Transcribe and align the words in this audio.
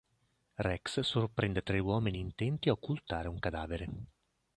Rex 0.57 1.01
sorprende 1.03 1.61
tre 1.61 1.77
uomini 1.77 2.17
intenti 2.17 2.69
a 2.69 2.71
occultare 2.71 3.27
un 3.27 3.37
cadavere. 3.37 3.89